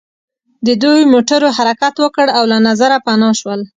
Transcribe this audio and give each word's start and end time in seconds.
د 0.67 0.67
دوی 0.83 1.01
موټرو 1.13 1.47
حرکت 1.57 1.93
وکړ 1.99 2.27
او 2.37 2.43
له 2.51 2.57
نظره 2.67 2.97
پناه 3.05 3.33
شول 3.39 3.61